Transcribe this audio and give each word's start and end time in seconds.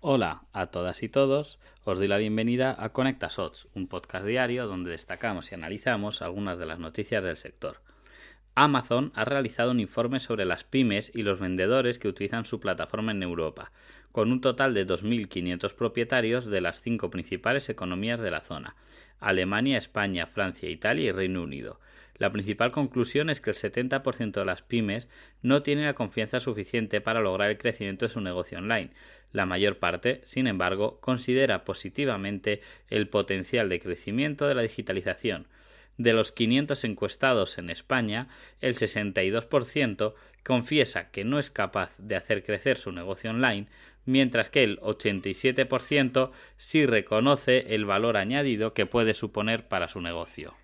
Hola 0.00 0.44
a 0.52 0.66
todas 0.66 1.02
y 1.02 1.08
todos, 1.08 1.58
os 1.82 1.98
doy 1.98 2.06
la 2.06 2.18
bienvenida 2.18 2.76
a 2.78 2.90
Conecta 2.90 3.30
Sots, 3.30 3.66
un 3.74 3.88
podcast 3.88 4.24
diario 4.24 4.68
donde 4.68 4.92
destacamos 4.92 5.50
y 5.50 5.56
analizamos 5.56 6.22
algunas 6.22 6.56
de 6.56 6.66
las 6.66 6.78
noticias 6.78 7.24
del 7.24 7.36
sector. 7.36 7.80
Amazon 8.60 9.12
ha 9.14 9.24
realizado 9.24 9.70
un 9.70 9.78
informe 9.78 10.18
sobre 10.18 10.44
las 10.44 10.64
pymes 10.64 11.12
y 11.14 11.22
los 11.22 11.38
vendedores 11.38 12.00
que 12.00 12.08
utilizan 12.08 12.44
su 12.44 12.58
plataforma 12.58 13.12
en 13.12 13.22
Europa, 13.22 13.70
con 14.10 14.32
un 14.32 14.40
total 14.40 14.74
de 14.74 14.84
2.500 14.84 15.76
propietarios 15.76 16.44
de 16.44 16.60
las 16.60 16.82
cinco 16.82 17.08
principales 17.08 17.68
economías 17.68 18.20
de 18.20 18.32
la 18.32 18.40
zona, 18.40 18.74
Alemania, 19.20 19.78
España, 19.78 20.26
Francia, 20.26 20.68
Italia 20.68 21.04
y 21.04 21.12
Reino 21.12 21.44
Unido. 21.44 21.78
La 22.16 22.30
principal 22.30 22.72
conclusión 22.72 23.30
es 23.30 23.40
que 23.40 23.50
el 23.50 23.56
70% 23.56 24.32
de 24.32 24.44
las 24.44 24.62
pymes 24.62 25.08
no 25.40 25.62
tienen 25.62 25.84
la 25.84 25.94
confianza 25.94 26.40
suficiente 26.40 27.00
para 27.00 27.20
lograr 27.20 27.50
el 27.50 27.58
crecimiento 27.58 28.06
de 28.06 28.10
su 28.10 28.20
negocio 28.20 28.58
online. 28.58 28.90
La 29.30 29.46
mayor 29.46 29.78
parte, 29.78 30.20
sin 30.24 30.48
embargo, 30.48 30.98
considera 31.00 31.64
positivamente 31.64 32.60
el 32.88 33.08
potencial 33.08 33.68
de 33.68 33.78
crecimiento 33.78 34.48
de 34.48 34.56
la 34.56 34.62
digitalización. 34.62 35.46
De 35.98 36.12
los 36.12 36.32
500 36.32 36.84
encuestados 36.84 37.58
en 37.58 37.70
España, 37.70 38.28
el 38.60 38.74
62% 38.74 40.14
confiesa 40.44 41.10
que 41.10 41.24
no 41.24 41.38
es 41.38 41.50
capaz 41.50 41.94
de 41.98 42.16
hacer 42.16 42.44
crecer 42.44 42.78
su 42.78 42.92
negocio 42.92 43.30
online, 43.30 43.66
mientras 44.06 44.48
que 44.48 44.62
el 44.62 44.80
87% 44.80 46.30
sí 46.56 46.86
reconoce 46.86 47.74
el 47.74 47.84
valor 47.84 48.16
añadido 48.16 48.72
que 48.72 48.86
puede 48.86 49.12
suponer 49.12 49.68
para 49.68 49.88
su 49.88 50.00
negocio. 50.00 50.54